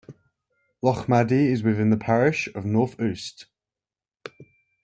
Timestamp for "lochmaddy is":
0.83-1.61